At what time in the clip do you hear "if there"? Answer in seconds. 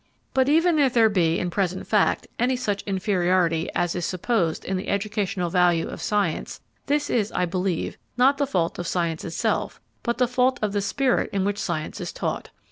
0.79-1.09